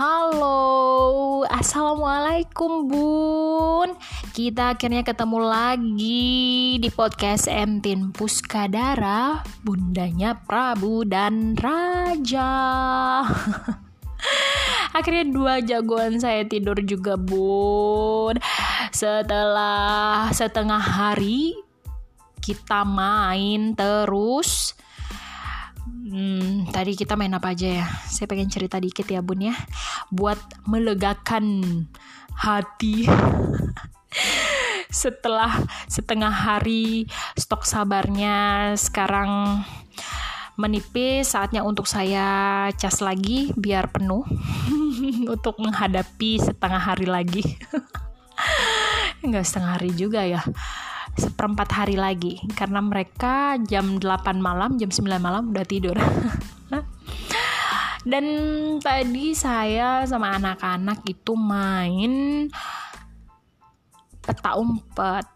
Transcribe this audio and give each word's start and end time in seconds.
Halo, 0.00 1.44
Assalamualaikum 1.44 2.88
Bun. 2.88 3.92
Kita 4.32 4.72
akhirnya 4.72 5.04
ketemu 5.04 5.44
lagi 5.44 6.80
di 6.80 6.88
podcast 6.88 7.44
Entin 7.44 8.08
Puskadara 8.08 9.44
Bundanya 9.60 10.40
Prabu 10.40 11.04
dan 11.04 11.52
Raja. 11.52 12.48
Akhirnya 14.96 15.28
dua 15.28 15.60
jagoan 15.60 16.16
saya 16.16 16.48
tidur 16.48 16.80
juga 16.80 17.20
bun. 17.20 18.40
Setelah 18.96 20.32
setengah 20.32 20.80
hari 20.80 21.60
kita 22.40 22.88
main 22.88 23.76
terus 23.76 24.72
Hmm, 26.10 26.66
tadi 26.74 26.98
kita 26.98 27.14
main 27.14 27.30
apa 27.30 27.54
aja 27.54 27.70
ya? 27.70 27.86
Saya 28.10 28.26
pengen 28.26 28.50
cerita 28.50 28.82
dikit 28.82 29.06
ya 29.06 29.22
bun 29.22 29.46
ya, 29.46 29.54
buat 30.10 30.42
melegakan 30.66 31.86
hati. 32.34 33.06
Setelah 34.90 35.54
setengah 35.86 36.34
hari 36.34 37.06
stok 37.38 37.62
sabarnya 37.62 38.74
sekarang 38.74 39.62
menipis, 40.58 41.30
saatnya 41.30 41.62
untuk 41.62 41.86
saya 41.86 42.66
cas 42.74 42.98
lagi 42.98 43.54
biar 43.54 43.94
penuh 43.94 44.26
untuk 45.38 45.62
menghadapi 45.62 46.42
setengah 46.42 46.90
hari 46.90 47.06
lagi. 47.06 47.46
Enggak 49.22 49.46
setengah 49.46 49.78
hari 49.78 49.94
juga 49.94 50.26
ya 50.26 50.42
seperempat 51.18 51.68
hari 51.72 51.96
lagi. 51.96 52.38
Karena 52.54 52.84
mereka 52.84 53.56
jam 53.64 53.98
8 53.98 54.38
malam 54.38 54.76
jam 54.76 54.92
9 54.92 55.18
malam 55.18 55.50
udah 55.50 55.66
tidur. 55.66 55.96
Dan 58.10 58.24
tadi 58.80 59.36
saya 59.36 60.08
sama 60.08 60.32
anak-anak 60.40 61.04
itu 61.04 61.36
main 61.36 62.48
peta 64.20 64.56
umpet 64.56 65.26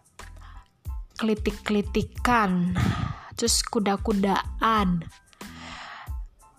kelitik-kelitikan 1.15 2.73
terus 3.37 3.61
kuda-kudaan. 3.67 5.05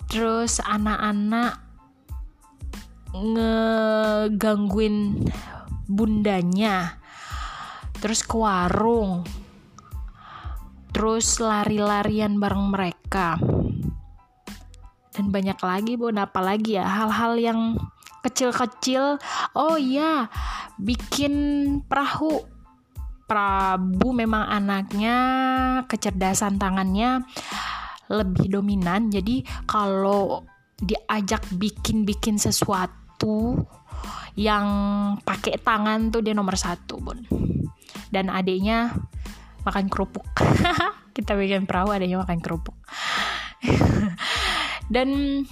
Terus 0.07 0.63
anak-anak 0.63 1.67
ngegangguin 3.17 5.27
bundanya 5.89 7.01
terus 8.01 8.23
ke 8.23 8.37
warung. 8.37 9.25
Terus 10.93 11.41
lari-larian 11.41 12.41
bareng 12.41 12.73
mereka. 12.73 13.37
Dan 15.13 15.33
banyak 15.33 15.59
lagi 15.61 15.93
bun 15.97 16.17
apalagi 16.17 16.81
ya? 16.81 16.85
Hal-hal 16.89 17.37
yang 17.41 17.61
kecil-kecil. 18.25 19.21
Oh 19.57 19.77
iya 19.77 20.29
bikin 20.81 21.35
perahu. 21.85 22.45
Prabu 23.27 24.15
memang 24.15 24.47
anaknya 24.47 25.17
kecerdasan 25.91 26.63
tangannya 26.63 27.27
lebih 28.07 28.55
dominan. 28.55 29.11
Jadi 29.11 29.43
kalau 29.67 30.47
diajak 30.79 31.43
bikin-bikin 31.51 32.39
sesuatu 32.39 33.67
yang 34.37 34.69
pakai 35.25 35.59
tangan 35.59 36.13
tuh 36.13 36.21
dia 36.21 36.37
nomor 36.37 36.55
satu 36.55 37.01
bun 37.01 37.25
dan 38.11 38.31
adiknya 38.31 38.95
makan 39.67 39.91
kerupuk. 39.91 40.27
Kita 41.17 41.35
bikin 41.35 41.67
perahu 41.67 41.91
adiknya 41.91 42.23
makan 42.23 42.39
kerupuk. 42.39 42.77
Dan 44.95 45.43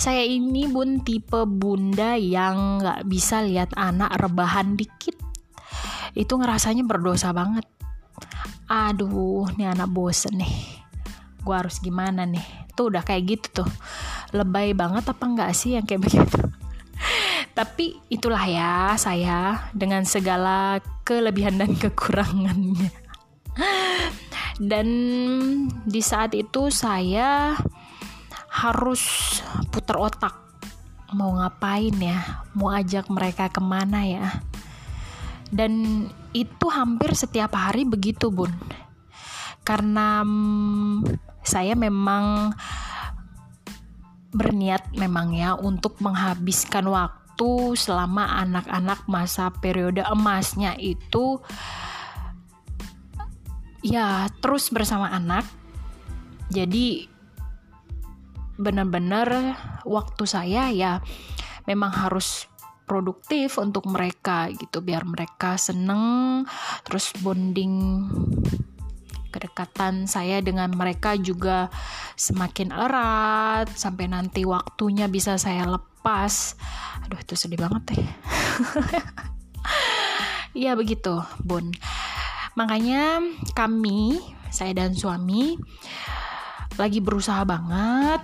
saya 0.00 0.24
ini 0.24 0.64
bun 0.64 1.04
tipe 1.04 1.44
bunda 1.44 2.16
yang 2.16 2.80
nggak 2.80 3.04
bisa 3.04 3.44
lihat 3.44 3.76
anak 3.76 4.16
rebahan 4.16 4.72
dikit. 4.72 5.12
Itu 6.16 6.40
ngerasanya 6.40 6.88
berdosa 6.88 7.36
banget. 7.36 7.68
Aduh 8.70 9.50
nih 9.60 9.68
anak 9.68 9.92
bosen 9.92 10.40
nih. 10.40 10.54
Gue 11.44 11.54
harus 11.56 11.82
gimana 11.84 12.24
nih? 12.24 12.72
Tuh 12.72 12.88
udah 12.88 13.04
kayak 13.04 13.22
gitu 13.28 13.64
tuh. 13.64 13.70
Lebay 14.32 14.72
banget 14.72 15.04
apa 15.04 15.24
enggak 15.26 15.52
sih 15.52 15.76
yang 15.76 15.84
kayak 15.84 16.00
begitu 16.08 16.49
tapi 17.60 17.92
itulah 18.08 18.40
ya 18.48 18.96
saya 18.96 19.68
dengan 19.76 20.00
segala 20.08 20.80
kelebihan 21.04 21.60
dan 21.60 21.76
kekurangannya. 21.76 22.88
Dan 24.56 24.88
di 25.84 26.00
saat 26.00 26.32
itu 26.32 26.72
saya 26.72 27.52
harus 28.48 29.00
putar 29.68 30.00
otak 30.00 30.32
mau 31.12 31.36
ngapain 31.36 31.92
ya, 32.00 32.48
mau 32.56 32.72
ajak 32.72 33.12
mereka 33.12 33.52
ke 33.52 33.60
mana 33.60 34.08
ya. 34.08 34.40
Dan 35.52 36.08
itu 36.32 36.66
hampir 36.72 37.12
setiap 37.12 37.52
hari 37.60 37.84
begitu 37.84 38.32
bun. 38.32 38.56
Karena 39.68 40.24
mm, 40.24 41.12
saya 41.44 41.76
memang 41.76 42.56
berniat 44.32 44.96
memang 44.96 45.36
ya 45.36 45.58
untuk 45.60 46.00
menghabiskan 46.00 46.88
waktu 46.88 47.19
waktu 47.40 47.72
selama 47.72 48.36
anak-anak 48.44 49.08
masa 49.08 49.48
periode 49.48 50.04
emasnya 50.04 50.76
itu 50.76 51.40
ya 53.80 54.28
terus 54.44 54.68
bersama 54.68 55.08
anak. 55.08 55.48
Jadi 56.52 57.08
benar-benar 58.60 59.56
waktu 59.88 60.28
saya 60.28 60.68
ya 60.68 61.00
memang 61.64 61.88
harus 61.96 62.44
produktif 62.84 63.56
untuk 63.56 63.88
mereka 63.88 64.52
gitu 64.52 64.84
biar 64.84 65.08
mereka 65.08 65.56
seneng 65.56 66.44
terus 66.84 67.08
bonding 67.24 68.04
kedekatan 69.30 70.10
saya 70.10 70.42
dengan 70.42 70.68
mereka 70.74 71.14
juga 71.14 71.70
semakin 72.18 72.74
erat 72.74 73.70
sampai 73.72 74.10
nanti 74.10 74.42
waktunya 74.42 75.06
bisa 75.06 75.38
saya 75.38 75.64
lepas. 75.70 76.58
Aduh 77.06 77.16
itu 77.16 77.34
sedih 77.38 77.62
banget 77.62 77.94
deh. 77.94 78.04
Iya 80.52 80.74
begitu 80.80 81.22
bun. 81.40 81.70
Makanya 82.58 83.22
kami 83.54 84.18
saya 84.50 84.74
dan 84.74 84.92
suami 84.92 85.54
lagi 86.74 86.98
berusaha 86.98 87.46
banget. 87.46 88.20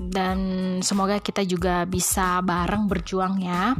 Dan 0.00 0.38
semoga 0.80 1.20
kita 1.20 1.44
juga 1.44 1.84
bisa 1.84 2.40
bareng 2.40 2.88
berjuang 2.88 3.36
ya 3.44 3.76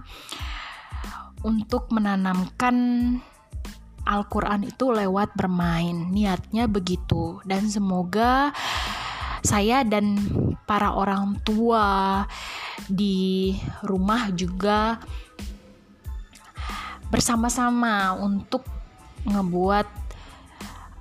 untuk 1.40 1.88
menanamkan 1.92 2.76
Al-Quran 4.06 4.69
itu 4.69 4.93
lewat 4.93 5.34
bermain. 5.37 6.12
Niatnya 6.12 6.66
begitu. 6.66 7.41
Dan 7.44 7.69
semoga 7.69 8.50
saya 9.41 9.83
dan 9.84 10.21
para 10.69 10.93
orang 10.93 11.41
tua 11.43 12.25
di 12.88 13.56
rumah 13.84 14.28
juga 14.33 15.00
bersama-sama 17.11 18.15
untuk 18.15 18.62
ngebuat 19.27 19.87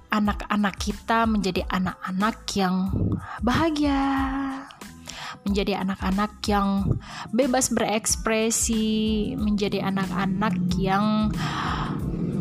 anak-anak 0.10 0.76
kita 0.82 1.30
menjadi 1.30 1.62
anak-anak 1.70 2.38
yang 2.58 2.90
bahagia, 3.46 4.02
menjadi 5.46 5.86
anak-anak 5.86 6.42
yang 6.50 6.98
bebas 7.30 7.70
berekspresi, 7.70 9.34
menjadi 9.38 9.86
anak-anak 9.86 10.58
yang 10.82 11.30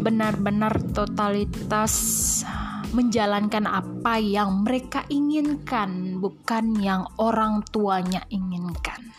benar-benar 0.08 0.72
totalitas 0.96 1.92
menjalankan 2.96 3.68
apa 3.68 4.16
yang 4.16 4.64
mereka 4.64 5.04
inginkan, 5.12 6.16
bukan 6.16 6.80
yang 6.80 7.04
orang 7.20 7.60
tuanya 7.68 8.24
inginkan. 8.32 9.12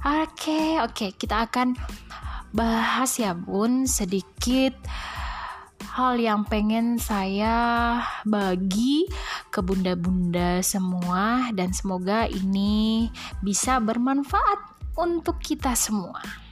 Oke, 0.00 0.80
oke, 0.80 1.12
kita 1.20 1.44
akan 1.44 1.76
bahas 2.56 3.20
ya, 3.20 3.36
Bun, 3.36 3.84
sedikit 3.84 4.72
hal 5.92 6.16
yang 6.16 6.48
pengen 6.48 6.96
saya 6.96 8.00
bagi 8.24 9.04
ke 9.52 9.60
bunda-bunda 9.60 10.64
semua 10.64 11.52
dan 11.52 11.76
semoga 11.76 12.24
ini 12.24 13.12
bisa 13.44 13.76
bermanfaat 13.76 14.80
untuk 14.96 15.36
kita 15.44 15.76
semua. 15.76 16.49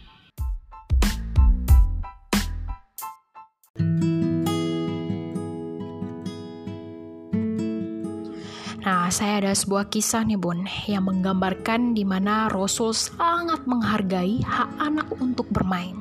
Nah, 8.89 9.13
saya 9.13 9.45
ada 9.45 9.53
sebuah 9.53 9.93
kisah 9.93 10.25
nih 10.25 10.41
bun 10.41 10.65
yang 10.89 11.05
menggambarkan 11.05 11.93
di 11.93 12.09
mana 12.09 12.49
Rasul 12.49 12.97
sangat 12.97 13.69
menghargai 13.69 14.41
hak 14.41 14.81
anak 14.81 15.13
untuk 15.21 15.45
bermain. 15.53 16.01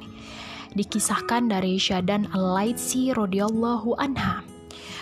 Dikisahkan 0.71 1.51
dari 1.51 1.75
Syadan 1.75 2.31
Al-Laitsi 2.31 3.11
radhiyallahu 3.11 3.95
anha. 3.99 4.39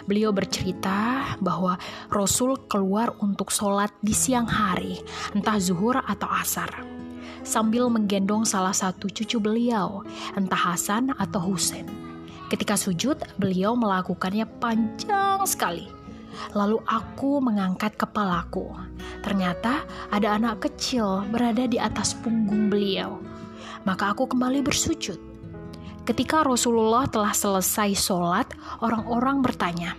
Beliau 0.05 0.33
bercerita 0.33 1.33
bahwa 1.41 1.81
Rasul 2.13 2.61
keluar 2.69 3.13
untuk 3.21 3.49
sholat 3.53 3.93
di 4.01 4.13
siang 4.13 4.49
hari, 4.49 5.01
entah 5.33 5.57
zuhur 5.57 5.97
atau 5.97 6.29
asar, 6.29 6.69
sambil 7.41 7.89
menggendong 7.89 8.45
salah 8.49 8.73
satu 8.73 9.09
cucu 9.09 9.41
beliau, 9.41 10.05
entah 10.37 10.73
Hasan 10.73 11.09
atau 11.17 11.53
Husain. 11.53 12.04
Ketika 12.55 12.79
sujud, 12.79 13.19
beliau 13.35 13.75
melakukannya 13.75 14.47
panjang 14.63 15.43
sekali. 15.43 15.91
Lalu 16.55 16.79
aku 16.87 17.43
mengangkat 17.43 17.99
kepalaku. 17.99 18.71
Ternyata 19.19 19.83
ada 20.07 20.39
anak 20.39 20.63
kecil 20.63 21.27
berada 21.27 21.67
di 21.67 21.75
atas 21.75 22.15
punggung 22.15 22.71
beliau. 22.71 23.19
Maka 23.83 24.15
aku 24.15 24.31
kembali 24.31 24.63
bersujud 24.63 25.35
Ketika 26.05 26.45
Rasulullah 26.45 27.09
telah 27.09 27.33
selesai 27.33 27.97
sholat, 27.97 28.45
orang-orang 28.77 29.41
bertanya, 29.41 29.97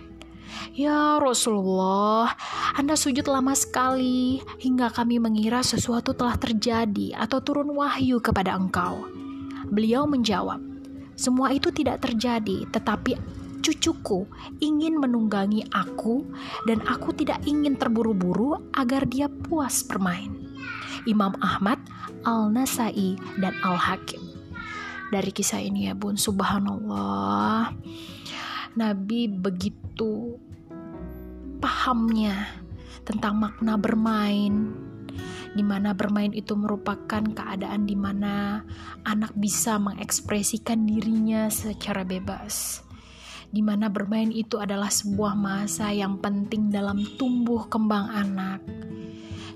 Ya 0.71 1.19
Rasulullah, 1.19 2.31
Anda 2.79 2.95
sujud 2.95 3.27
lama 3.27 3.51
sekali 3.51 4.39
hingga 4.63 4.87
kami 4.87 5.19
mengira 5.19 5.59
sesuatu 5.59 6.15
telah 6.15 6.39
terjadi 6.39 7.11
atau 7.11 7.43
turun 7.43 7.75
wahyu 7.75 8.23
kepada 8.23 8.55
engkau. 8.55 9.03
Beliau 9.67 10.07
menjawab, 10.07 10.76
semua 11.17 11.49
itu 11.49 11.73
tidak 11.73 12.05
terjadi, 12.05 12.69
tetapi 12.69 13.17
cucuku 13.65 14.29
ingin 14.61 15.01
menunggangi 15.01 15.65
aku 15.73 16.23
dan 16.69 16.79
aku 16.85 17.11
tidak 17.11 17.41
ingin 17.43 17.73
terburu-buru 17.75 18.55
agar 18.77 19.03
dia 19.09 19.27
puas 19.27 19.81
bermain. 19.83 20.31
Imam 21.09 21.33
Ahmad, 21.41 21.81
Al-Nasai, 22.21 23.17
dan 23.41 23.57
Al-Hakim. 23.65 24.21
Dari 25.09 25.31
kisah 25.33 25.59
ini 25.63 25.89
ya 25.89 25.97
bun 25.97 26.19
subhanallah. 26.19 27.73
Nabi 28.77 29.25
begitu 29.25 30.37
pahamnya 31.57 32.45
tentang 33.01 33.41
makna 33.41 33.73
bermain 33.79 34.86
di 35.53 35.63
mana 35.63 35.95
bermain 35.95 36.33
itu 36.35 36.57
merupakan 36.57 37.23
keadaan 37.23 37.87
di 37.87 37.95
mana 37.95 38.65
anak 39.05 39.31
bisa 39.37 39.79
mengekspresikan 39.79 40.83
dirinya 40.83 41.47
secara 41.47 42.03
bebas. 42.03 42.83
Di 43.47 43.63
mana 43.63 43.87
bermain 43.87 44.27
itu 44.27 44.59
adalah 44.59 44.91
sebuah 44.91 45.37
masa 45.37 45.93
yang 45.95 46.19
penting 46.19 46.67
dalam 46.67 46.99
tumbuh 47.15 47.71
kembang 47.71 48.11
anak. 48.11 48.59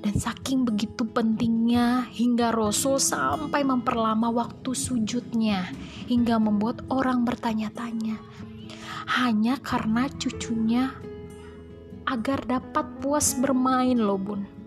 Dan 0.02 0.18
saking 0.18 0.66
begitu 0.66 1.06
pentingnya 1.06 2.10
hingga 2.10 2.50
Rasul 2.50 2.98
sampai 2.98 3.62
memperlama 3.62 4.34
waktu 4.34 4.74
sujudnya 4.74 5.70
hingga 6.10 6.42
membuat 6.42 6.82
orang 6.90 7.22
bertanya-tanya. 7.22 8.18
Hanya 9.22 9.60
karena 9.62 10.10
cucunya 10.10 10.96
agar 12.08 12.42
dapat 12.50 12.86
puas 13.04 13.38
bermain 13.38 14.00
loh 14.00 14.18
bun 14.18 14.61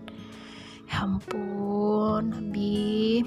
ya 0.89 1.05
ampun 1.05 2.31
Nabi. 2.31 3.23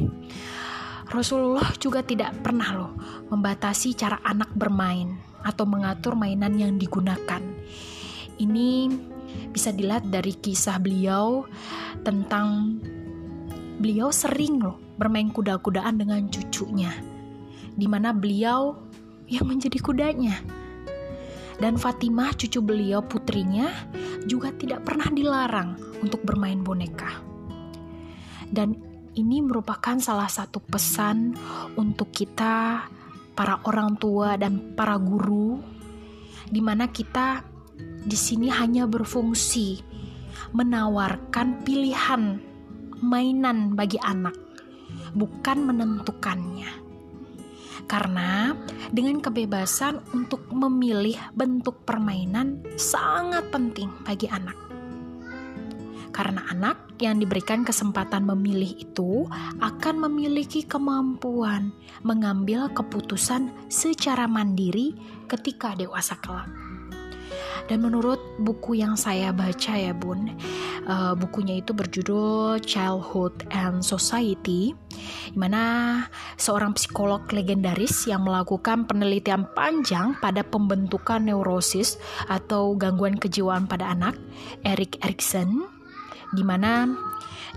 Rasulullah 1.08 1.72
juga 1.80 2.04
tidak 2.04 2.36
pernah 2.44 2.68
loh 2.76 2.92
membatasi 3.32 3.96
cara 3.96 4.20
anak 4.28 4.52
bermain 4.52 5.16
atau 5.40 5.64
mengatur 5.64 6.12
mainan 6.12 6.52
yang 6.60 6.76
digunakan. 6.76 7.40
Ini 8.36 8.92
bisa 9.48 9.72
dilihat 9.72 10.12
dari 10.12 10.36
kisah 10.36 10.76
beliau 10.76 11.48
tentang 12.04 12.76
beliau 13.80 14.12
sering 14.12 14.60
loh 14.60 14.76
bermain 15.00 15.32
kuda-kudaan 15.32 15.96
dengan 15.96 16.28
cucunya 16.28 16.92
di 17.78 17.86
mana 17.88 18.12
beliau 18.12 18.76
yang 19.30 19.48
menjadi 19.48 19.80
kudanya. 19.80 20.36
Dan 21.58 21.74
Fatimah 21.74 22.38
cucu 22.38 22.62
beliau 22.62 23.02
putrinya 23.02 23.66
juga 24.30 24.54
tidak 24.54 24.86
pernah 24.86 25.10
dilarang 25.10 25.74
untuk 26.04 26.22
bermain 26.22 26.62
boneka 26.62 27.27
dan 28.52 28.76
ini 29.18 29.42
merupakan 29.42 29.98
salah 29.98 30.30
satu 30.30 30.62
pesan 30.62 31.34
untuk 31.74 32.14
kita 32.14 32.86
para 33.34 33.62
orang 33.66 33.98
tua 33.98 34.38
dan 34.38 34.74
para 34.74 34.98
guru 34.98 35.58
di 36.48 36.60
mana 36.62 36.88
kita 36.88 37.42
di 38.08 38.16
sini 38.16 38.48
hanya 38.48 38.88
berfungsi 38.88 39.82
menawarkan 40.52 41.60
pilihan 41.66 42.40
mainan 43.04 43.76
bagi 43.78 44.00
anak, 44.00 44.34
bukan 45.14 45.58
menentukannya. 45.68 46.70
Karena 47.88 48.52
dengan 48.92 49.24
kebebasan 49.24 50.12
untuk 50.12 50.44
memilih 50.52 51.16
bentuk 51.32 51.88
permainan 51.88 52.60
sangat 52.76 53.48
penting 53.48 53.88
bagi 54.04 54.28
anak. 54.28 54.67
Karena 56.10 56.44
anak 56.50 56.98
yang 56.98 57.22
diberikan 57.22 57.62
kesempatan 57.62 58.26
memilih 58.26 58.74
itu 58.78 59.26
akan 59.62 60.08
memiliki 60.08 60.66
kemampuan 60.66 61.70
mengambil 62.02 62.70
keputusan 62.74 63.50
secara 63.70 64.26
mandiri 64.26 64.94
ketika 65.30 65.78
dewasa 65.78 66.18
kelak. 66.18 66.48
Dan 67.68 67.84
menurut 67.84 68.16
buku 68.40 68.80
yang 68.80 68.96
saya 68.96 69.28
baca 69.28 69.76
ya 69.76 69.92
bun, 69.92 70.32
uh, 70.88 71.12
bukunya 71.12 71.60
itu 71.60 71.76
berjudul 71.76 72.64
Childhood 72.64 73.44
and 73.52 73.84
Society, 73.84 74.72
di 75.28 75.36
mana 75.36 76.00
seorang 76.40 76.72
psikolog 76.72 77.28
legendaris 77.28 78.08
yang 78.08 78.24
melakukan 78.24 78.88
penelitian 78.88 79.44
panjang 79.52 80.16
pada 80.16 80.40
pembentukan 80.40 81.20
neurosis 81.20 82.00
atau 82.32 82.72
gangguan 82.72 83.20
kejiwaan 83.20 83.68
pada 83.68 83.92
anak, 83.92 84.16
Eric 84.64 84.96
Erikson, 85.04 85.68
di 86.32 86.44
mana 86.44 86.88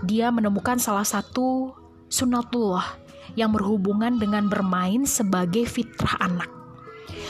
dia 0.01 0.31
menemukan 0.31 0.79
salah 0.79 1.05
satu 1.05 1.75
sunatullah 2.11 2.99
yang 3.39 3.55
berhubungan 3.55 4.19
dengan 4.19 4.51
bermain 4.51 5.07
sebagai 5.07 5.63
fitrah 5.63 6.19
anak. 6.19 6.49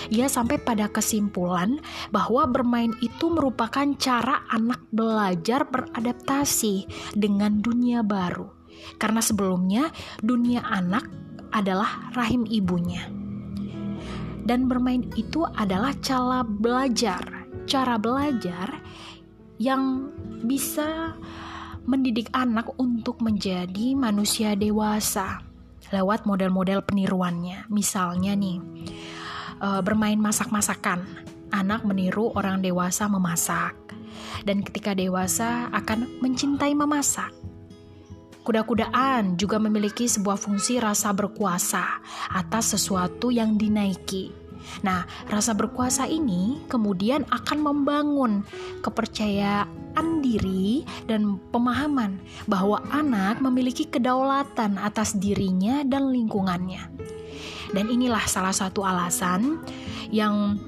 Ia 0.10 0.26
sampai 0.28 0.58
pada 0.62 0.90
kesimpulan 0.90 1.78
bahwa 2.10 2.46
bermain 2.50 2.92
itu 3.06 3.30
merupakan 3.30 3.86
cara 3.98 4.44
anak 4.50 4.82
belajar 4.90 5.66
beradaptasi 5.70 6.90
dengan 7.14 7.62
dunia 7.62 8.02
baru. 8.02 8.50
Karena 8.98 9.22
sebelumnya 9.22 9.94
dunia 10.26 10.66
anak 10.66 11.06
adalah 11.54 12.12
rahim 12.18 12.50
ibunya. 12.50 13.08
Dan 14.42 14.66
bermain 14.66 15.06
itu 15.14 15.46
adalah 15.46 15.94
cara 16.02 16.42
belajar, 16.42 17.46
cara 17.70 18.02
belajar 18.02 18.82
yang 19.62 20.10
bisa 20.44 21.16
mendidik 21.86 22.30
anak 22.34 22.70
untuk 22.78 23.22
menjadi 23.26 23.98
manusia 23.98 24.54
dewasa 24.54 25.42
lewat 25.90 26.30
model-model 26.30 26.86
peniruannya. 26.86 27.66
Misalnya 27.68 28.38
nih, 28.38 28.62
uh, 29.60 29.82
bermain 29.82 30.18
masak-masakan. 30.18 31.04
Anak 31.52 31.84
meniru 31.84 32.32
orang 32.32 32.64
dewasa 32.64 33.12
memasak, 33.12 33.76
dan 34.48 34.64
ketika 34.64 34.96
dewasa 34.96 35.68
akan 35.76 36.08
mencintai 36.24 36.72
memasak. 36.72 37.28
Kuda-kudaan 38.42 39.36
juga 39.36 39.60
memiliki 39.60 40.08
sebuah 40.08 40.40
fungsi 40.40 40.80
rasa 40.80 41.12
berkuasa 41.12 42.02
atas 42.32 42.74
sesuatu 42.74 43.30
yang 43.36 43.60
dinaiki. 43.60 44.41
Nah, 44.82 45.06
rasa 45.30 45.54
berkuasa 45.54 46.08
ini 46.08 46.62
kemudian 46.72 47.26
akan 47.30 47.60
membangun 47.62 48.32
kepercayaan 48.82 50.08
diri 50.24 50.88
dan 51.06 51.38
pemahaman 51.52 52.22
bahwa 52.48 52.82
anak 52.90 53.44
memiliki 53.44 53.86
kedaulatan 53.90 54.80
atas 54.80 55.18
dirinya 55.18 55.86
dan 55.86 56.10
lingkungannya. 56.10 56.88
Dan 57.72 57.88
inilah 57.88 58.24
salah 58.28 58.52
satu 58.52 58.84
alasan 58.84 59.64
yang 60.12 60.60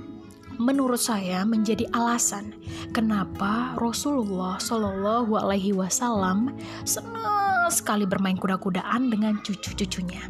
menurut 0.55 1.01
saya 1.01 1.43
menjadi 1.43 1.89
alasan 1.91 2.53
kenapa 2.93 3.75
Rasulullah 3.75 4.61
Shallallahu 4.61 5.33
Alaihi 5.35 5.73
Wasallam 5.75 6.53
senang 6.87 7.67
sekali 7.73 8.05
bermain 8.05 8.37
kuda-kudaan 8.37 9.09
dengan 9.09 9.39
cucu-cucunya. 9.41 10.21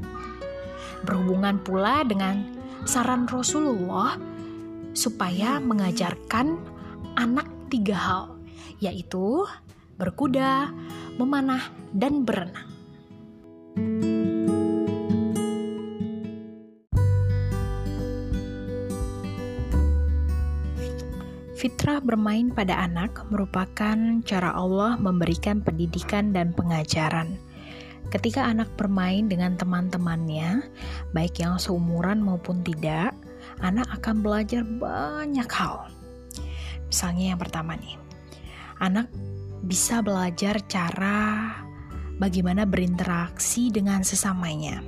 Berhubungan 1.03 1.60
pula 1.60 2.08
dengan 2.08 2.62
saran 2.84 3.28
Rasulullah 3.32 4.20
supaya 4.94 5.58
mengajarkan 5.63 6.60
anak 7.16 7.48
tiga 7.72 7.98
hal, 7.98 8.24
yaitu 8.84 9.48
berkuda, 9.98 10.70
memanah, 11.18 11.63
dan 11.96 12.28
berenang. 12.28 12.70
Fitrah 21.63 22.04
bermain 22.04 22.52
pada 22.52 22.84
anak 22.84 23.24
merupakan 23.32 23.96
cara 24.28 24.52
Allah 24.52 25.00
memberikan 25.00 25.63
pendidikan 25.63 26.36
dan 26.36 26.52
pengajaran. 26.52 27.40
Ketika 28.13 28.46
anak 28.46 28.70
bermain 28.77 29.25
dengan 29.25 29.58
teman-temannya, 29.58 30.62
baik 31.17 31.41
yang 31.41 31.58
seumuran 31.58 32.22
maupun 32.22 32.62
tidak, 32.62 33.10
anak 33.58 33.89
akan 33.89 34.22
belajar 34.22 34.62
banyak 34.62 35.50
hal. 35.50 35.89
Misalnya 36.86 37.34
yang 37.34 37.41
pertama 37.41 37.74
nih, 37.74 37.98
anak 38.77 39.10
bisa 39.65 40.05
belajar 40.05 40.62
cara 40.70 41.58
bagaimana 42.22 42.70
berinteraksi 42.70 43.74
dengan 43.74 44.05
sesamanya. 44.05 44.86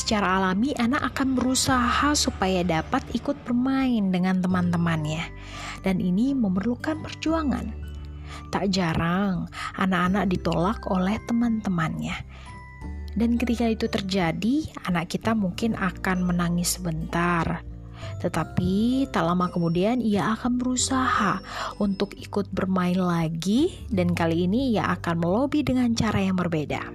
Secara 0.00 0.40
alami, 0.40 0.72
anak 0.80 1.12
akan 1.12 1.36
berusaha 1.36 2.16
supaya 2.16 2.64
dapat 2.64 3.04
ikut 3.12 3.36
bermain 3.44 4.08
dengan 4.08 4.40
teman-temannya, 4.40 5.28
dan 5.84 6.00
ini 6.00 6.32
memerlukan 6.32 7.04
perjuangan. 7.04 7.89
Tak 8.50 8.70
jarang 8.70 9.50
anak-anak 9.78 10.30
ditolak 10.30 10.78
oleh 10.90 11.16
teman-temannya, 11.26 12.16
dan 13.18 13.34
ketika 13.34 13.66
itu 13.66 13.90
terjadi, 13.90 14.70
anak 14.86 15.10
kita 15.10 15.34
mungkin 15.34 15.74
akan 15.74 16.22
menangis 16.22 16.78
sebentar, 16.78 17.66
tetapi 18.22 19.06
tak 19.10 19.26
lama 19.26 19.50
kemudian 19.50 19.98
ia 19.98 20.38
akan 20.38 20.62
berusaha 20.62 21.42
untuk 21.82 22.14
ikut 22.14 22.46
bermain 22.54 22.96
lagi 22.96 23.74
dan 23.90 24.14
kali 24.14 24.46
ini 24.46 24.78
ia 24.78 24.94
akan 24.94 25.26
melobi 25.26 25.66
dengan 25.66 25.90
cara 25.98 26.22
yang 26.22 26.38
berbeda. 26.38 26.86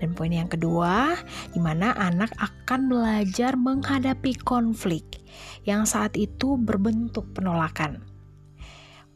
Dan 0.00 0.16
poin 0.16 0.32
yang 0.32 0.48
kedua, 0.48 1.12
di 1.52 1.60
mana 1.60 1.92
anak 1.92 2.32
akan 2.40 2.88
belajar 2.88 3.52
menghadapi 3.56 4.32
konflik 4.44 5.20
yang 5.68 5.84
saat 5.84 6.16
itu 6.16 6.56
berbentuk 6.56 7.28
penolakan. 7.36 8.09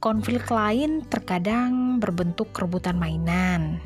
Konflik 0.05 0.53
lain 0.53 1.01
terkadang 1.09 1.97
berbentuk 1.97 2.53
rebutan 2.61 3.01
mainan. 3.01 3.81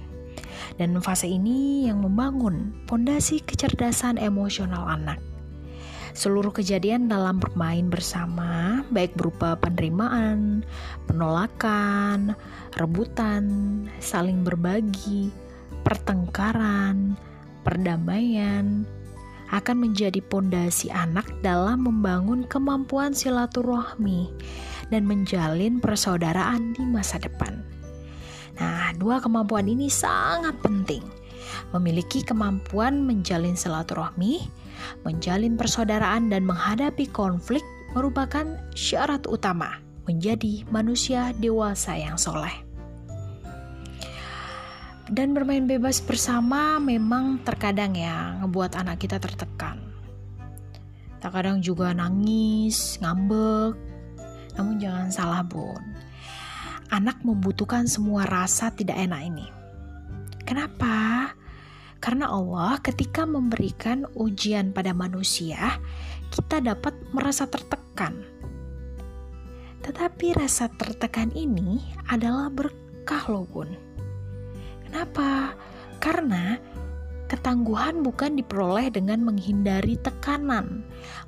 Dan 0.75 0.99
fase 0.99 1.31
ini 1.31 1.87
yang 1.87 2.03
membangun 2.03 2.75
pondasi 2.91 3.39
kecerdasan 3.39 4.19
emosional 4.19 4.83
anak. 4.91 5.23
Seluruh 6.19 6.51
kejadian 6.51 7.07
dalam 7.07 7.39
bermain 7.39 7.87
bersama, 7.87 8.83
baik 8.91 9.15
berupa 9.15 9.55
penerimaan, 9.63 10.67
penolakan, 11.07 12.35
rebutan, 12.75 13.87
saling 14.03 14.43
berbagi, 14.43 15.31
pertengkaran, 15.87 17.15
perdamaian, 17.63 18.83
akan 19.49 19.88
menjadi 19.88 20.21
pondasi 20.21 20.93
anak 20.93 21.25
dalam 21.40 21.88
membangun 21.88 22.45
kemampuan 22.49 23.17
silaturahmi 23.17 24.28
dan 24.93 25.09
menjalin 25.09 25.81
persaudaraan 25.81 26.76
di 26.76 26.85
masa 26.85 27.17
depan. 27.21 27.64
Nah, 28.59 28.93
dua 28.99 29.23
kemampuan 29.23 29.71
ini 29.71 29.88
sangat 29.88 30.59
penting. 30.61 31.05
Memiliki 31.73 32.21
kemampuan 32.21 33.05
menjalin 33.05 33.57
silaturahmi 33.57 34.45
menjalin 35.02 35.59
persaudaraan 35.59 36.31
dan 36.31 36.47
menghadapi 36.47 37.11
konflik 37.11 37.64
merupakan 37.97 38.47
syarat 38.76 39.25
utama 39.26 39.81
menjadi 40.07 40.64
manusia 40.73 41.33
dewasa 41.37 41.97
yang 41.97 42.17
soleh. 42.17 42.68
Dan 45.09 45.33
bermain 45.33 45.65
bebas 45.65 46.05
bersama 46.05 46.77
memang 46.77 47.41
terkadang 47.41 47.97
ya 47.97 48.37
ngebuat 48.45 48.77
anak 48.77 49.00
kita 49.00 49.17
tertekan. 49.17 49.81
Terkadang 51.17 51.65
juga 51.65 51.97
nangis, 51.97 53.00
ngambek. 53.00 53.73
Namun 54.61 54.77
jangan 54.77 55.09
salah 55.09 55.41
bun. 55.41 55.81
Anak 56.93 57.25
membutuhkan 57.25 57.88
semua 57.88 58.29
rasa 58.29 58.69
tidak 58.69 59.00
enak 59.00 59.23
ini. 59.25 59.47
Kenapa? 60.45 61.33
Karena 62.05 62.29
Allah 62.29 62.77
ketika 62.85 63.25
memberikan 63.25 64.05
ujian 64.12 64.77
pada 64.77 64.93
manusia, 64.93 65.81
kita 66.29 66.61
dapat 66.61 66.93
merasa 67.17 67.49
tertekan. 67.49 68.12
Tetapi 69.81 70.37
rasa 70.37 70.69
tertekan 70.69 71.33
ini 71.33 71.81
adalah 72.12 72.53
berkah 72.53 73.25
loh 73.33 73.49
bun. 73.49 73.88
Kenapa? 74.88 75.52
Karena 76.00 76.57
ketangguhan 77.28 78.00
bukan 78.00 78.40
diperoleh 78.40 78.88
dengan 78.88 79.21
menghindari 79.21 80.00
tekanan, 80.00 80.80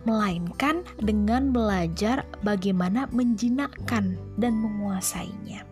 melainkan 0.08 0.80
dengan 0.96 1.52
belajar 1.52 2.24
bagaimana 2.40 3.04
menjinakkan 3.12 4.16
dan 4.40 4.52
menguasainya. 4.56 5.68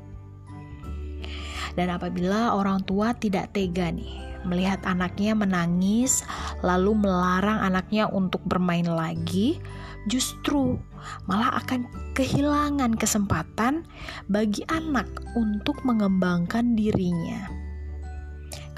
Dan 1.81 1.89
apabila 1.89 2.53
orang 2.53 2.85
tua 2.85 3.17
tidak 3.17 3.57
tega 3.57 3.89
nih 3.89 4.29
melihat 4.45 4.85
anaknya 4.85 5.33
menangis, 5.33 6.23
lalu 6.61 6.95
melarang 6.95 7.59
anaknya 7.65 8.07
untuk 8.13 8.45
bermain 8.45 8.87
lagi, 8.87 9.59
justru 10.07 10.77
malah 11.25 11.57
akan 11.65 11.89
kehilangan 12.15 12.95
kesempatan 13.01 13.89
bagi 14.29 14.63
anak 14.69 15.09
untuk 15.35 15.81
mengembangkan 15.83 16.77
dirinya. 16.77 17.68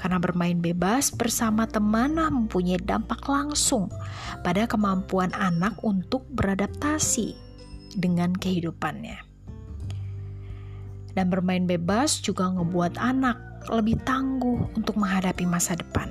Karena 0.01 0.17
bermain 0.17 0.57
bebas 0.57 1.13
bersama 1.13 1.69
teman 1.69 2.17
mempunyai 2.17 2.81
dampak 2.81 3.21
langsung 3.29 3.93
pada 4.41 4.65
kemampuan 4.65 5.29
anak 5.37 5.77
untuk 5.85 6.25
beradaptasi 6.33 7.37
dengan 7.93 8.33
kehidupannya. 8.33 9.21
Dan 11.13 11.29
bermain 11.29 11.69
bebas 11.69 12.17
juga 12.17 12.49
ngebuat 12.49 12.97
anak 12.97 13.37
lebih 13.69 14.01
tangguh 14.01 14.73
untuk 14.73 14.97
menghadapi 14.97 15.45
masa 15.45 15.77
depan. 15.77 16.09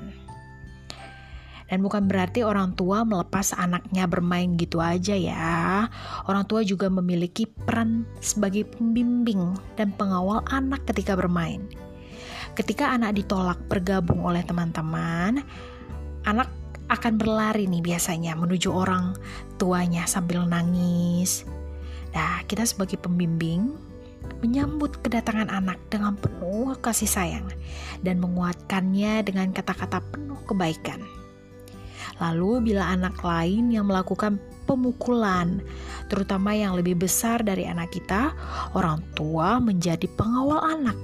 Dan 1.70 1.86
bukan 1.86 2.10
berarti 2.10 2.42
orang 2.42 2.74
tua 2.74 3.06
melepas 3.06 3.54
anaknya 3.54 4.06
bermain 4.10 4.58
gitu 4.58 4.82
aja 4.82 5.14
ya. 5.14 5.86
Orang 6.26 6.46
tua 6.50 6.66
juga 6.66 6.90
memiliki 6.90 7.46
peran 7.46 8.02
sebagai 8.18 8.66
pembimbing 8.74 9.54
dan 9.78 9.94
pengawal 9.94 10.42
anak 10.50 10.82
ketika 10.90 11.14
bermain. 11.14 11.62
Ketika 12.58 12.90
anak 12.90 13.16
ditolak 13.16 13.58
bergabung 13.70 14.26
oleh 14.26 14.42
teman-teman, 14.42 15.40
anak 16.26 16.50
akan 16.90 17.14
berlari 17.16 17.70
nih 17.70 17.94
biasanya 17.94 18.34
menuju 18.34 18.74
orang 18.74 19.14
tuanya 19.56 20.04
sambil 20.10 20.42
nangis. 20.42 21.46
Nah, 22.10 22.42
kita 22.50 22.66
sebagai 22.66 22.98
pembimbing 22.98 23.70
menyambut 24.42 24.98
kedatangan 24.98 25.46
anak 25.48 25.78
dengan 25.86 26.18
penuh 26.18 26.74
kasih 26.82 27.06
sayang 27.06 27.46
dan 28.02 28.18
menguatkannya 28.18 29.22
dengan 29.22 29.54
kata-kata 29.54 30.02
penuh 30.10 30.40
kebaikan. 30.50 30.98
Lalu, 32.18 32.72
bila 32.72 32.90
anak 32.90 33.22
lain 33.22 33.72
yang 33.72 33.88
melakukan 33.88 34.36
pemukulan, 34.68 35.62
terutama 36.10 36.52
yang 36.52 36.76
lebih 36.76 37.00
besar 37.00 37.40
dari 37.40 37.64
anak 37.64 37.94
kita, 37.94 38.34
orang 38.76 39.00
tua 39.16 39.56
menjadi 39.62 40.04
pengawal 40.18 40.60
anak, 40.60 40.98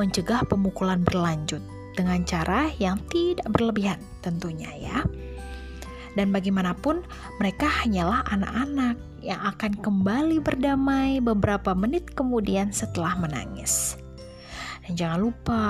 mencegah 0.00 0.48
pemukulan 0.48 1.04
berlanjut 1.04 1.60
dengan 1.92 2.24
cara 2.24 2.72
yang 2.80 2.96
tidak 3.12 3.44
berlebihan, 3.52 4.00
tentunya 4.24 4.72
ya. 4.80 5.04
Dan 6.16 6.32
bagaimanapun, 6.32 7.04
mereka 7.36 7.68
hanyalah 7.68 8.24
anak-anak 8.32 8.96
yang 9.20 9.38
akan 9.44 9.76
kembali 9.78 10.40
berdamai 10.40 11.20
beberapa 11.20 11.76
menit 11.76 12.16
kemudian 12.16 12.72
setelah 12.72 13.14
menangis. 13.20 14.00
Dan 14.88 14.96
jangan 14.96 15.20
lupa, 15.20 15.64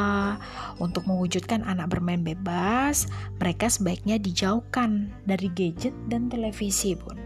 untuk 0.78 1.04
mewujudkan 1.04 1.66
anak 1.66 1.92
bermain 1.92 2.22
bebas, 2.25 3.10
mereka 3.37 3.68
sebaiknya 3.68 4.16
dijauhkan 4.16 5.12
dari 5.26 5.50
gadget 5.52 5.92
dan 6.08 6.30
televisi 6.30 6.96
pun. 6.96 7.18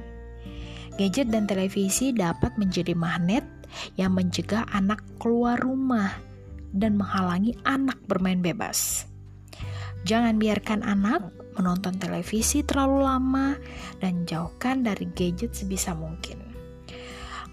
Gadget 0.96 1.30
dan 1.30 1.44
televisi 1.44 2.10
dapat 2.10 2.56
menjadi 2.58 2.96
magnet 2.98 3.44
yang 3.94 4.14
mencegah 4.14 4.66
anak 4.74 5.02
keluar 5.18 5.58
rumah 5.58 6.33
dan 6.74 6.98
menghalangi 6.98 7.54
anak 7.62 8.02
bermain 8.10 8.42
bebas. 8.42 9.06
Jangan 10.04 10.36
biarkan 10.36 10.84
anak 10.84 11.32
menonton 11.54 11.96
televisi 11.96 12.66
terlalu 12.66 13.06
lama, 13.06 13.54
dan 14.02 14.26
jauhkan 14.26 14.82
dari 14.82 15.06
gadget 15.14 15.54
sebisa 15.54 15.94
mungkin. 15.94 16.42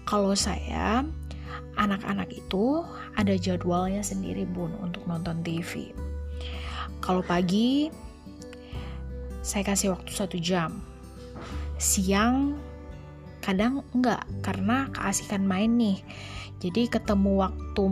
Kalau 0.02 0.34
saya, 0.34 1.06
anak-anak 1.78 2.28
itu 2.34 2.82
ada 3.14 3.32
jadwalnya 3.38 4.02
sendiri 4.02 4.44
bun 4.44 4.74
untuk 4.82 5.06
nonton 5.06 5.40
TV. 5.46 5.94
Kalau 7.00 7.22
pagi, 7.22 7.88
saya 9.42 9.62
kasih 9.66 9.94
waktu 9.94 10.10
satu 10.12 10.36
jam. 10.36 10.82
Siang, 11.78 12.58
kadang 13.42 13.82
enggak 13.94 14.22
karena 14.42 14.90
keasikan 14.94 15.46
main 15.46 15.74
nih. 15.78 15.98
Jadi 16.62 16.86
ketemu 16.86 17.42
waktu 17.42 17.82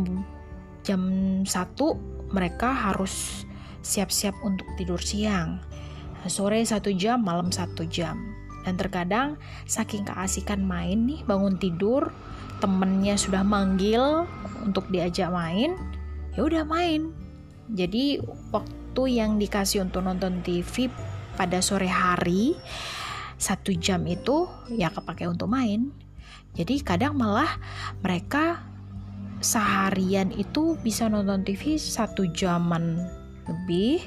jam 0.90 1.02
satu 1.46 1.94
mereka 2.34 2.74
harus 2.74 3.46
siap-siap 3.80 4.34
untuk 4.42 4.66
tidur 4.74 4.98
siang 4.98 5.70
sore 6.28 6.60
satu 6.66 6.92
jam, 6.92 7.22
malam 7.22 7.48
satu 7.48 7.86
jam. 7.88 8.36
Dan 8.60 8.76
terkadang 8.76 9.40
saking 9.64 10.04
keasikan 10.04 10.60
main 10.60 11.08
nih 11.08 11.24
bangun 11.24 11.56
tidur, 11.56 12.12
temennya 12.60 13.16
sudah 13.16 13.40
manggil 13.40 14.28
untuk 14.60 14.84
diajak 14.92 15.32
main, 15.32 15.80
ya 16.36 16.44
udah 16.44 16.68
main. 16.68 17.08
Jadi 17.72 18.20
waktu 18.52 19.02
yang 19.16 19.40
dikasih 19.40 19.86
untuk 19.88 20.04
nonton 20.04 20.44
TV 20.44 20.92
pada 21.38 21.64
sore 21.64 21.88
hari 21.88 22.52
satu 23.40 23.72
jam 23.72 24.04
itu 24.04 24.44
ya 24.68 24.92
kepake 24.92 25.24
untuk 25.24 25.48
main. 25.48 25.88
Jadi 26.52 26.84
kadang 26.84 27.16
malah 27.16 27.56
mereka 28.04 28.68
seharian 29.40 30.30
itu 30.36 30.76
bisa 30.84 31.08
nonton 31.08 31.42
TV 31.42 31.80
satu 31.80 32.28
jaman 32.30 33.00
lebih 33.48 34.04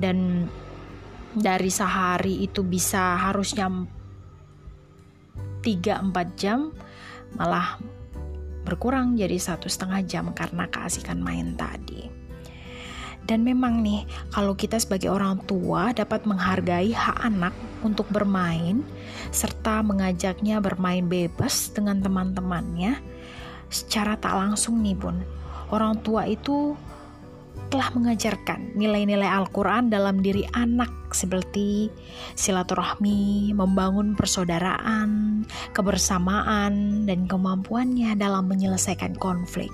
dan 0.00 0.48
dari 1.36 1.70
sehari 1.70 2.42
itu 2.42 2.66
bisa 2.66 3.16
harusnya 3.16 3.70
3-4 5.62 6.40
jam 6.40 6.72
malah 7.38 7.78
berkurang 8.66 9.14
jadi 9.14 9.38
satu 9.38 9.70
setengah 9.70 10.00
jam 10.04 10.24
karena 10.34 10.66
keasikan 10.68 11.20
main 11.22 11.54
tadi. 11.54 12.10
Dan 13.20 13.46
memang 13.46 13.84
nih, 13.84 14.02
kalau 14.34 14.58
kita 14.58 14.80
sebagai 14.80 15.12
orang 15.12 15.38
tua 15.46 15.94
dapat 15.94 16.26
menghargai 16.26 16.90
hak 16.90 17.20
anak 17.22 17.54
untuk 17.86 18.10
bermain 18.10 18.82
serta 19.30 19.86
mengajaknya 19.86 20.58
bermain 20.58 21.06
bebas 21.06 21.70
dengan 21.70 22.02
teman-temannya, 22.02 22.98
secara 23.70 24.18
tak 24.18 24.34
langsung 24.34 24.82
nih 24.82 24.98
bun, 24.98 25.22
orang 25.70 26.02
tua 26.02 26.26
itu 26.26 26.74
telah 27.70 27.86
mengajarkan 27.94 28.74
nilai-nilai 28.74 29.30
Al-Quran 29.30 29.94
dalam 29.94 30.18
diri 30.18 30.42
anak 30.58 30.90
seperti 31.14 31.86
silaturahmi, 32.34 33.54
membangun 33.54 34.18
persaudaraan, 34.18 35.42
kebersamaan, 35.70 37.06
dan 37.06 37.30
kemampuannya 37.30 38.18
dalam 38.18 38.50
menyelesaikan 38.50 39.14
konflik. 39.22 39.70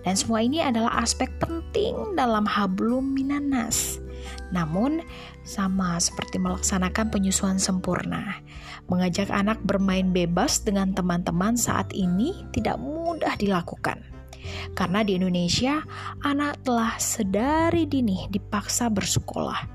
Dan 0.00 0.16
semua 0.16 0.40
ini 0.40 0.64
adalah 0.64 1.04
aspek 1.04 1.28
penting 1.44 2.16
dalam 2.16 2.48
hablum 2.48 3.12
minanas. 3.12 4.00
Namun, 4.48 5.04
sama 5.44 6.00
seperti 6.00 6.40
melaksanakan 6.40 7.12
penyusuan 7.12 7.60
sempurna, 7.60 8.40
mengajak 8.88 9.28
anak 9.28 9.60
bermain 9.64 10.10
bebas 10.10 10.60
dengan 10.64 10.92
teman-teman 10.96 11.56
saat 11.56 11.88
ini 11.92 12.32
tidak 12.56 12.80
mudah 13.30 13.38
dilakukan. 13.38 14.02
Karena 14.74 15.06
di 15.06 15.14
Indonesia, 15.14 15.86
anak 16.26 16.66
telah 16.66 16.98
sedari 16.98 17.86
dini 17.86 18.26
dipaksa 18.26 18.90
bersekolah. 18.90 19.70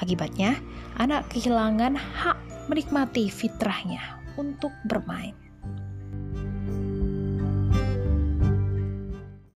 Akibatnya, 0.00 0.56
anak 0.96 1.28
kehilangan 1.28 2.00
hak 2.00 2.38
menikmati 2.72 3.28
fitrahnya 3.28 4.24
untuk 4.40 4.72
bermain. 4.88 5.43